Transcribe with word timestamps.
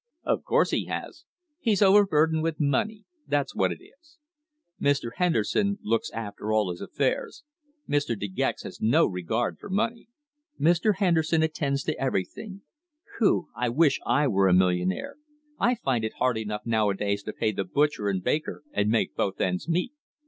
"Of 0.23 0.43
course 0.43 0.71
he 0.71 0.85
has. 0.85 1.25
He's 1.59 1.83
overburdened 1.83 2.41
with 2.41 2.59
money 2.59 3.05
that's 3.27 3.53
what 3.53 3.71
it 3.71 3.77
is. 3.83 4.17
Mr. 4.81 5.11
Henderson 5.17 5.77
looks 5.83 6.09
after 6.09 6.51
all 6.51 6.71
his 6.71 6.81
affairs. 6.81 7.43
Mr. 7.87 8.19
De 8.19 8.27
Gex 8.27 8.63
has 8.63 8.81
no 8.81 9.05
regard 9.05 9.59
for 9.59 9.69
money. 9.69 10.09
Mr. 10.59 10.95
Henderson 10.95 11.43
attends 11.43 11.83
to 11.83 11.95
everything. 12.01 12.63
Phew! 13.19 13.49
I 13.55 13.69
wish 13.69 13.99
I 14.03 14.27
were 14.27 14.47
a 14.47 14.53
millionaire! 14.55 15.17
I 15.59 15.75
find 15.75 16.03
it 16.03 16.13
hard 16.13 16.35
enough 16.39 16.65
nowadays 16.65 17.21
to 17.21 17.33
pay 17.33 17.51
the 17.51 17.63
butcher 17.63 18.09
and 18.09 18.23
baker 18.23 18.63
and 18.73 18.89
make 18.89 19.15
both 19.15 19.39
ends 19.39 19.69
meet." 19.69 19.91